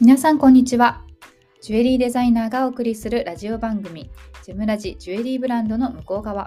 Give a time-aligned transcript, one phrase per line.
[0.00, 1.02] 皆さんこんにちは。
[1.60, 4.08] ジュエリーデザイナーがお送りするラジオ番組
[4.44, 6.46] ジェムラジジュエリーブランドの向こう側。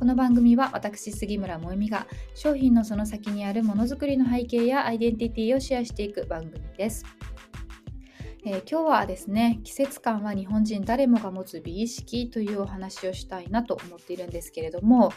[0.00, 7.06] この番組は私杉村萌実が商品のその先にあるものづくりの背景やアイデンティティをシェアしていく番組です。
[8.44, 15.12] えー、今日はですね季節感は日本人誰もが持つ美意識というお話をしたいなと思っているんですけれども、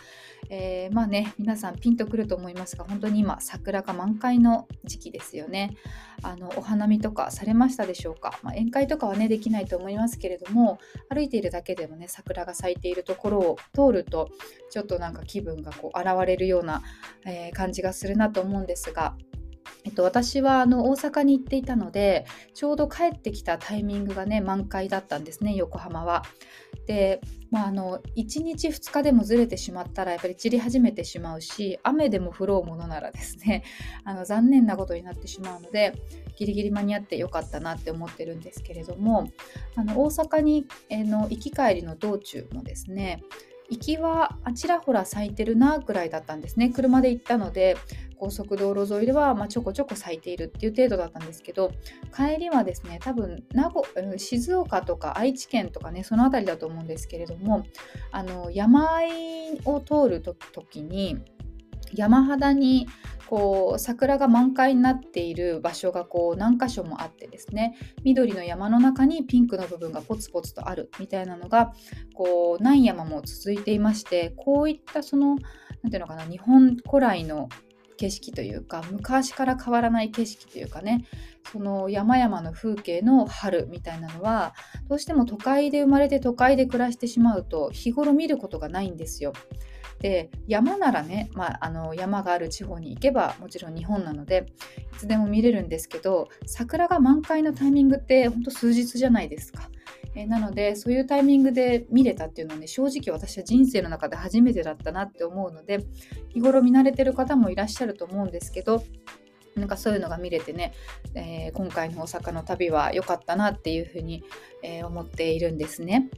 [0.49, 5.75] えー、まあね皆さんピンとくると思いますが本当に今桜が満開の時期ですよね。
[6.21, 14.29] あのお花見とかされましたでしょうか、まあ、宴会とかはねできないと思いますけれども歩いているだけでもね桜が咲いているところを通ると
[14.71, 16.81] ちょっとなんか気分がこう現れるような、
[17.25, 19.15] えー、感じがするなと思うんですが
[19.83, 26.23] えっと、私はあの大阪に行っていたのでちょうど帰ってきたタイミングがね満開だったんですね横浜は。
[26.87, 33.63] で、まあ、あの1日2日でもずれてしまったらやっぱり散り始めてしまうし雨でも降ろうものならですね
[34.03, 35.93] あの残念なことになってしまうので
[36.35, 39.29] ギリギリ間に合ってよかったなって思ってるんですけれども
[39.75, 43.23] あの大阪に、えの行き帰りの道中もですね
[43.69, 47.77] 行きはあちらほら咲いてるなぐらいだったんですね車で行ったので
[48.17, 51.71] 高速道路沿いでは、まあ、ちょこちょこ咲いているっていう程度だったんですけど
[52.15, 53.85] 帰りはですね多分名護
[54.17, 57.63] 静岡とか愛知県とかねその辺りだと思うんですけれども
[58.11, 61.17] あの山あいを通る時に
[61.93, 62.87] 山肌に
[63.27, 71.73] こう桜が満開になっている場所がこう何箇所もあってですね緑の山の中にピンクの部分がポツポツとあるみたいなのが
[72.13, 75.37] こう何山も続いていましてこういったその
[75.81, 77.49] 何ていうのかな日本古来の
[77.95, 81.05] 景色というか昔から変わらない景色というかね
[81.51, 84.53] その山々の風景の春みたいなのは
[84.87, 89.33] どうしても都会で生まれて都会で暮らしてしまうと日頃見ることがないんですよ。
[89.99, 94.45] で山ならね、まあ、あの山がある地方に行けばもちろん日本なので
[94.93, 99.69] いつでも見れるんですけど桜が満開のタイミングってほんと数日じゃないですか。
[100.15, 105.85] えなのでそういうタイミングで見れたっていうのはね正直私は人生の中で初めてだったなって思うので
[106.29, 108.83] 日頃見慣れてる方もいらっしゃると思うんですけど
[109.55, 110.73] なんかそういうのが見れてね、
[111.13, 114.23] えー、今回の大阪の旅は良かったなっていうふうに、
[114.63, 116.09] えー、思っているんですね。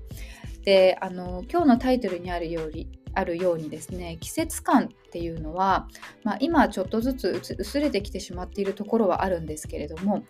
[0.63, 5.87] であの今日のタイトルにあるようにあるようにですね季節感っていうのは、
[6.23, 10.23] まあ、今ちょっとずつ薄れてきてしまっているところはあるんですけれども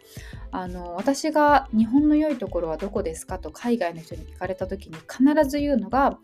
[0.52, 6.18] あの私が日本の良いところはどこですかと海外の人に聞かれた時に必ず言うのが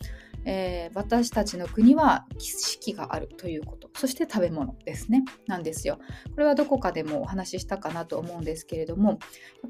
[0.45, 3.89] えー、私たちの国は四季があるということ。
[3.95, 5.23] そして食べ物ですね。
[5.47, 5.99] なんですよ。
[6.33, 9.19] これはどこかでもお話ししたかなと思うんですけれどもやっ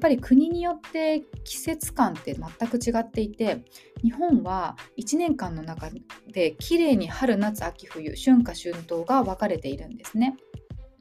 [0.00, 3.64] ぱり国によって季節感って全く違っていて
[4.02, 5.90] 日本は1年間の中
[6.32, 10.36] できれいに春夏秋冬春夏秋冬が分かれているんですね。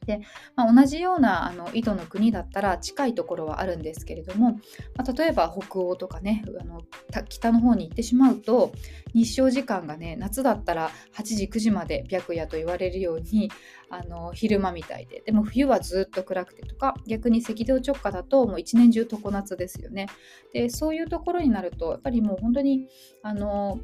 [0.05, 0.21] で、
[0.55, 4.59] まあ、同じようなあの緯度の国だったら近いところはあるんですけれども、
[4.95, 6.81] まあ、例えば北欧とかねあの
[7.29, 8.71] 北の方に行ってしまうと
[9.13, 13.51] 日照時間がね夏だったら8時9時まで白夜と言われるように
[13.89, 20.07] あの昼間みたいででも冬はずっと暗くてとか逆に赤道直下だともう一年中常夏ですよね。
[20.51, 22.87] でそういうところになるとやっぱりもう本当に
[23.21, 23.79] あの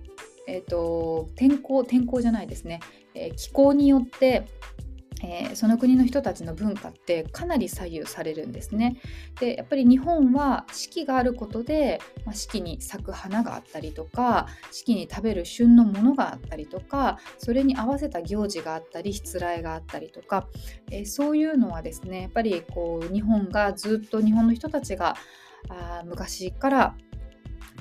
[0.49, 2.79] えーと、天候天候じゃないですね、
[3.13, 4.47] えー、気候によって
[5.21, 8.97] えー、その国の人たちの文化ってかなり左右されるんですね。
[9.39, 20.47] でやっぱり日本は四季があることで、まあ、四季に咲く花があったりとか四季に食べる旬のものがあったりとかそれに合わせた行事があったりしつらえがあったりとか、
[20.91, 25.15] えー、そういうのはですねやっぱりこう日本がずっと日本の人たちが
[25.67, 26.95] あ昔から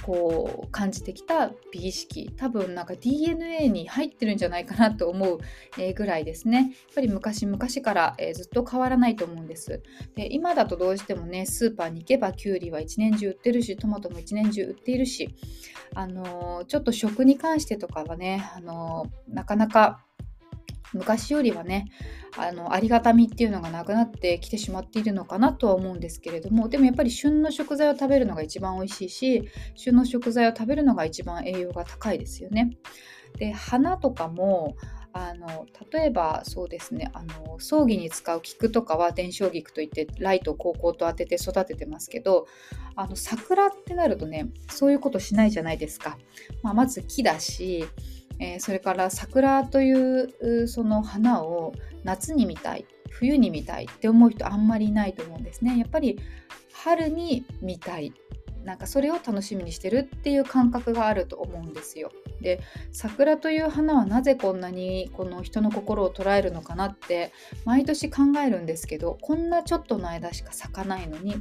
[0.02, 5.38] こう感じてきた美意識多分なんか DNA に入ってるんじゃないかなと思う、
[5.78, 6.58] えぐらいですね。
[6.58, 9.82] やっぱり昔々から、え、ずっと変わらないと思うんです。
[10.14, 15.34] で今だとどうしてもねスーパーに行けばきゅうりは一年中売ってるしトマトも一年中売っているし
[15.94, 20.04] あのー、ちょっと食に関してとかはね、あのー、なかなか
[20.92, 21.90] 昔よりはね
[22.36, 32.76] あのありがたみっていうのがなくなってきてしまっているのかなとは思うんですけれどもでもやっぱり旬の食材を食べるのが一番美味しいし旬の食材を食べるのが一番栄養が高いですよね。
[33.38, 34.76] で花とかも
[35.12, 42.46] あの例えばそうですねあの葬儀に使う菊とかは伝承菊といってライトをこうこうと当てて育ててますけど
[42.94, 46.18] あの桜ってなるとねそういうことしないじゃないですか。
[46.62, 47.86] まあ、まず木だし
[48.40, 51.72] えー、それから桜というその花を
[52.04, 55.78] 夏に見たい冬に見たいって思う人あんまりいないと思うんですね。
[55.78, 56.18] やっぱり
[56.72, 58.12] 春に見たい
[58.64, 62.12] なんかそれを楽しみにしてるっていう感覚があると思うんですよ。
[62.40, 62.60] で
[62.92, 67.32] 桜という花はなぜこんなにこの人の心を捉えるのかなって
[67.64, 71.36] 毎年考えるんですけどこんなちょっとの間しか咲かないのに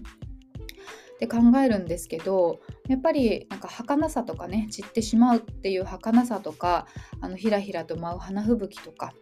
[1.17, 6.85] って考えるんですけどやっぱりなんか儚さとかね散ってしまうっていう儚さとか
[7.21, 9.13] あのひらひらと舞う花吹雪とか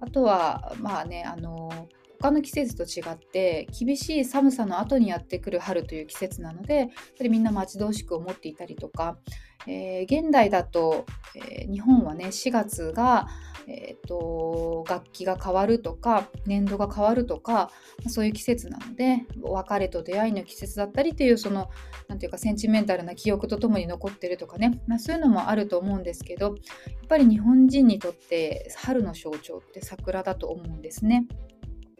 [0.00, 1.88] あとはまあねあの
[2.20, 9.18] 他の季節と違って厳しい寒さの後にやってくる春という季節なのでやっぱりみんな待ち遠しく思っていたりとか、
[9.66, 13.28] えー、現代だと、えー、日本はね4月が、
[13.68, 17.70] えーと、楽器が変わるとか年度が変わるとか
[18.08, 21.70] そういう季節なので別れと出会いの季節だったりというその
[22.08, 26.54] 何て言うかセンチメンタルな記憶とともに残ってるとかね、まあ、そういうのもあると思うんですけどやっ
[27.08, 31.26] ぱり日本人にとって春の象徴って桜だと思うんですね。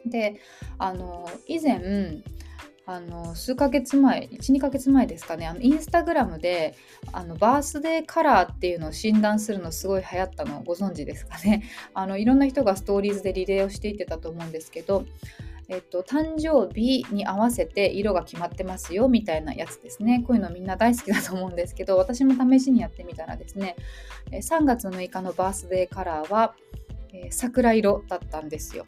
[0.09, 0.41] で
[0.79, 2.23] あの以前
[2.87, 6.75] あの数ヶ月前12ヶ月前ですかねあのインスタグラムで
[7.13, 15.05] あのバースデーカラーっていうのを診断するのすごい流行ったのをご存知ですかね あのいろんな人がストーリーズでリレーをしていってたと思うんですけど
[15.71, 20.25] えっと、誕生日に合わせて色が決まってますよみたいなやつですね。
[20.27, 23.77] こういうのみんな大好きだと思うんですけど、私も試しにやってみたらですね、
[24.33, 26.55] 3月6日のバースデーカラーは、
[27.13, 28.87] えー、桜色だったんですよ。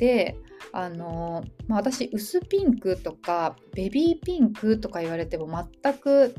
[0.00, 0.34] で
[0.72, 5.46] あの、まあ、私薄ピンクとかベビーピンクとか言われても
[5.82, 6.34] 全く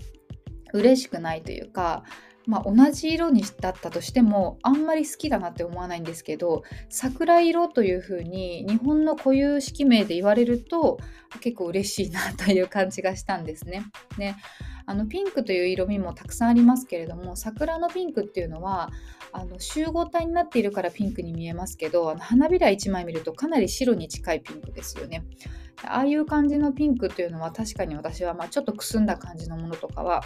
[0.74, 2.04] 嬉しくないというか、
[2.48, 11.00] まあ、同じ色にだったとしてもあんまり好きだなって思わないんですけど桜色という風に日本の固有式名で言われると
[11.40, 13.84] 結構嬉しいなという感じがしたんですね。
[14.18, 14.38] ね
[14.86, 18.90] あのピンクという色味もたくさんありますけれども桜のピンクっていうのは
[19.32, 25.24] あの集合体になっているからピンクに見えますけどあの花びら1枚見るとかなり白に近いピンクですよね。
[25.84, 30.24] ああいう感じのピンクっていうのは確かに私はまあちょっとくすんだ感じのものとかは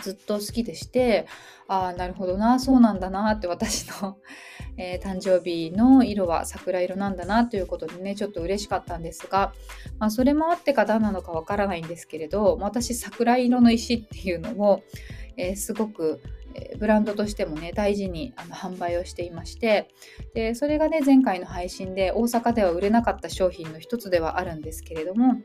[0.00, 1.26] ずっと好きでして
[1.68, 4.18] ああなるほどなそうなんだなって私の、
[4.76, 9.52] えー、誕生日の色は桜色なんだなということでねちょっと嬉しかったんですが、
[9.98, 14.82] まあ、それもあってか何なのかわからないんですけれど私桜色の石っていうのを、
[15.36, 16.20] えー、すごく
[16.78, 19.88] ブランドとしてもね大事にあの販売をしていまして
[20.34, 25.42] でそれがね前回の配信で大阪では売れなかった商品の一つではあるんですけれども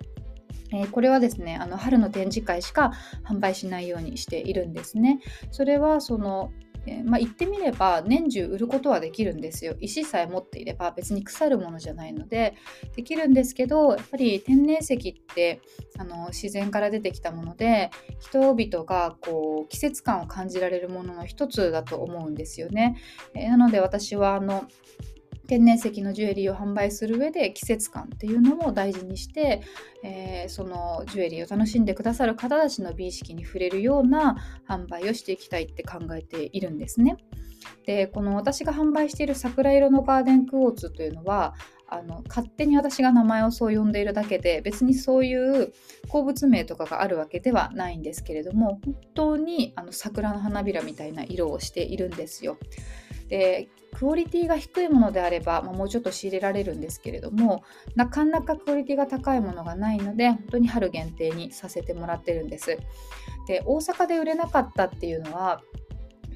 [0.74, 2.92] え、これはですねあの春の展示会しか
[3.28, 5.20] 販売しないようにしているんですね。
[5.52, 6.52] それはその
[6.86, 12.56] え、まあ、言ってみれば年中売ることはできるんですよ石さえ持っていれば別に腐るものじゃないので
[12.96, 15.62] できるんですけどやっぱり天然石って
[15.98, 22.98] あの自然から出てきたもので人々がこう季節感を感じられるものの一つだと思うんですよね、
[23.36, 24.66] え、なので私はあの
[25.48, 29.62] 天然石のジュエリーを販売する上で季節感っていうのも大事にして、
[30.04, 37.18] えー、そのジュエリーを楽しんでくださる方たちの美意識に触れるような販売をしていきたいって考えているんですね。
[37.86, 41.54] でこの私が販売している桜色のガーデンクォーツというのは
[41.88, 45.74] あの勝手に私が名前をそう呼んでいるだけで別にそういう
[46.08, 52.58] 鉱物名とかがあるわけではないんですけれども本当にあの桜の花びらみたいな色をしているんですよ。
[53.32, 57.64] でクオリティが低いものであれば、まあ、もうちょっと仕入れられるんですけれども
[57.96, 62.78] なかなかクオリティが高いものがないので本当に春限定にさせてもらってるんです。
[63.48, 65.62] で大阪で売れなかったっていうのは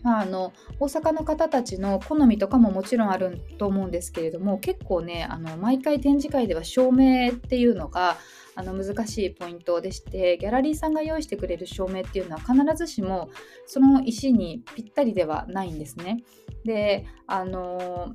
[0.05, 8.17] まあ、あの大阪の方たちの好みとかももちろんあると思うんですけれども結構ねあの毎回展示会では照明っていうのが
[8.53, 13.31] あの難しいポイントでしてギャラリーさんが用意してくれる照明っていうのは必ずしも
[13.65, 16.24] その石にぴったりではないんですね。
[16.63, 18.13] であの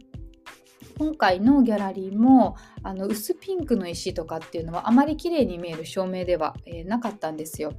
[0.97, 7.73] 今回のギャラリーもあの薄ピンクの石とかっていうのはあまり綺麗に見える照明では、えー、なかったんですよ。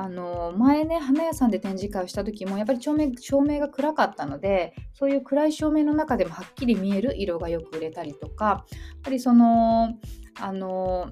[0.00, 9.94] あの前ね花屋さんで展示会をした時もやっぱり照明照明が暗かったのでそういう暗い照明の中でもはっきり見える色がよく売れたりとかやっぱりその
[10.40, 11.10] あの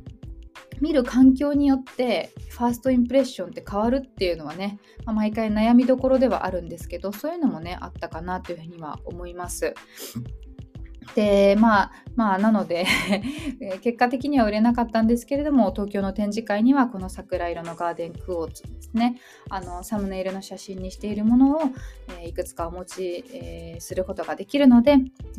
[0.81, 9.75] 見る環境によってファーストインプレッションって変わるっていうのはね、まあ、毎回悩みどころではあるんですけどそういうのもねあったかなというふうには思います。
[11.15, 12.87] でまあまあなので
[13.83, 19.21] 結果的には売れなかったんですけれども東京の展示会にはこの桜色のガーデンクォーツですね
[19.51, 21.61] あのサムネイルの写真にしているものを、
[22.21, 24.97] えー、いくつかお持ち、えー、することができるので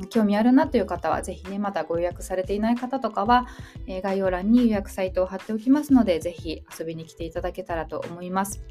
[0.09, 3.47] 興味あるなという方はぜひねまだご予約されていない方とかは、
[3.87, 8.61] えー、概要欄に予約サイトを貼っておきますのでぜひ遊びに来ていただけたらと思います。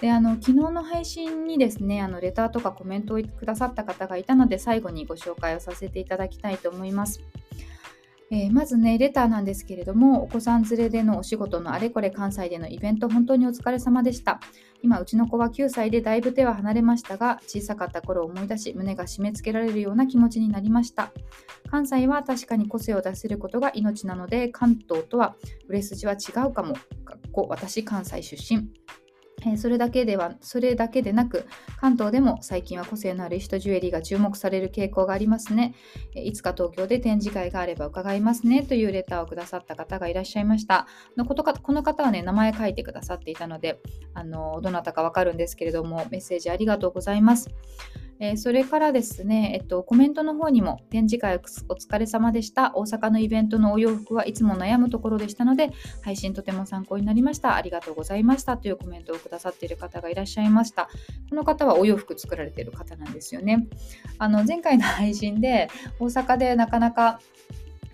[0.00, 7.20] であの昨日の配信にですねあのレターとかコメントをくださった方がいたので最後にご紹介をさせていただきたいと思います。
[8.30, 14.38] えー、まずね、レターなんですけれども、お子さん連れでのお仕事のあれこれ関西でのイベント、本当にお疲れ様でした。
[14.82, 21.10] 今、うちの子は9歳でだいぶ手は離れましたが、小さかった頃を思い出し、胸が締め付けられるような気持ちになりました。
[21.70, 25.34] 関西は確かに個性を出せることが命なので、関東とは
[25.66, 26.74] 売れ筋は違うかも、
[27.48, 28.68] 私関西出身
[29.46, 31.46] えそれだけでは、それだけでなく、
[31.80, 35.74] 関東でも最近は個性のある人ジュエリーが注目される傾向がありますね。
[36.14, 40.86] えいつか東京で展示会があれば伺いますねというレターをくださった方がいらっしゃいました。
[41.16, 43.80] のことかこの方はね、名前書いてくださっていたので、
[44.14, 47.48] あのどなたかわかるんですけれども、メッセージありがとうございます。
[48.20, 52.72] えー、それからですね、えっと、コメントの方にも展示会お疲れ様でした。
[52.74, 55.70] 大阪のイベントのお洋服はいつも悩むところでしたので、
[56.02, 57.54] 配信とても参考になりました。
[57.54, 58.56] ありがとうございました。
[58.56, 60.88] というコメントをくださっている方がいらっしゃいました。
[61.30, 63.66] この方はお洋服作られている方なんですよね。
[64.18, 67.20] あの前回の配信で大阪でなかなか、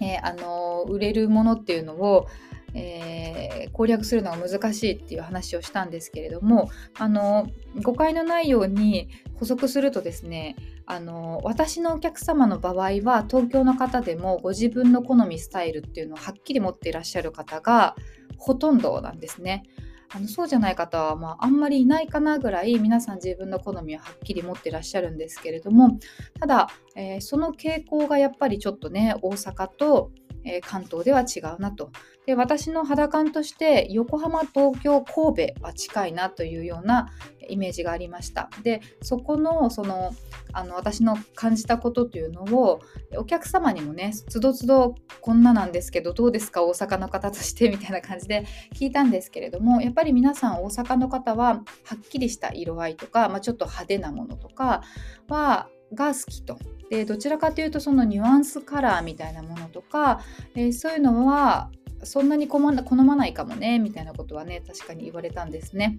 [0.01, 2.27] えー、あの売れるものっていうのを
[2.75, 7.49] えー、攻略するのが難しいっていう話をしたんですけれどもあの
[7.83, 17.95] 誤解のないように補足するとですねあの私のお客様の場合は東京の方でもご自分の好みスタイルっていうのをはっきり持っていらっしゃる方が
[18.37, 19.63] ほとんどなんですね。
[20.11, 25.99] あのそうじゃない方は、まあ、あんまりいないかなぐらい皆さん自分の好みをはっきり持ってらっしゃるんですけれども
[26.39, 30.13] ただ、えー、その傾向がやっぱりちょっとね大阪と
[30.45, 31.91] えー、関東では違うなと。
[32.27, 37.11] で私の肌感として横浜東京神戸は近いなというような
[37.51, 40.15] イメージがありましたでそこのその
[40.55, 42.81] あの私の感じたことというのを
[43.19, 46.65] お客様にもねつどつどこんななんですけどどうですか？
[46.65, 51.63] 大阪の方としてみたいな感じで聞いたんですけれどもやっぱり皆さん大阪の方はは
[51.97, 54.83] っきりした色合いとか、まあ、ちょっと派手なものとか
[55.29, 56.59] はが好きと。
[56.95, 60.21] でどちらかというとそのニュアンスカラーみたいなものとか、
[60.55, 61.71] えー、そういうのは
[62.05, 62.73] そんなに好ま
[63.17, 65.97] ないかもねみたいなことはね確かに言われたんですね。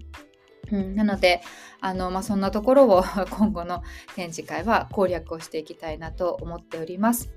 [0.72, 1.42] うん、なので
[1.80, 3.82] あの、まあ、そんなところを 今後の
[4.16, 7.30] 展示会は攻略をしていきたいなと思っております。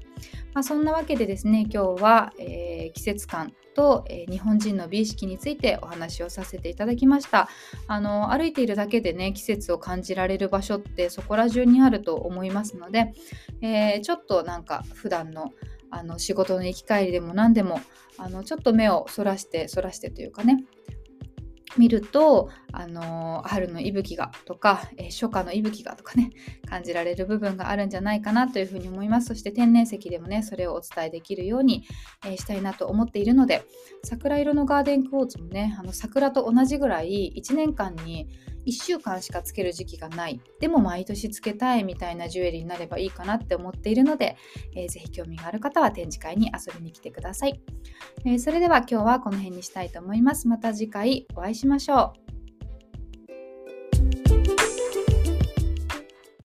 [0.54, 7.50] まあ、そんなわけでですね今日は、えー、季節感と、えー、日本人の美意識についてお話をさせていただきました。
[7.88, 13.14] あの歩いているだけでね季節を感じられる場所ってそこら中にあると思いますので、
[13.62, 15.54] えー、ちょっとなんか普段の
[15.92, 17.82] あの仕事の行き帰りでも何でも
[18.18, 20.64] あのちょっと目をそらしてそらしてというかね
[21.78, 26.32] 見ると、あの春の息吹がとか、えー、初夏の息吹がとかね
[26.70, 29.28] 感じられる部分があるんじゃないかなというふうに思います。
[29.28, 31.84] そして天然石でもねそれをお伝えできるように、
[32.26, 33.64] えー、したいなと思っているので
[34.04, 38.28] 桜色のガーデンクォーツもねあの桜と同じぐらい1年間に
[38.70, 40.42] 1週間しかつける時期がない。
[40.60, 44.38] でも毎年つけたいみたいなジュエリーになればいいかなって思っているので、
[44.76, 47.62] えー、ぜひ興味がある方は展示会に遊びに来てください、
[48.26, 50.48] えー、それでは今日はこの辺にしたいと思います。
[50.48, 52.29] また次回お会いしましょう。